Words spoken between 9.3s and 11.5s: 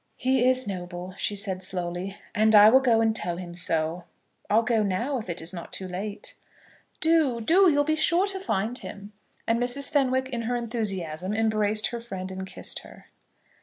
And Mrs. Fenwick, in her enthusiasm,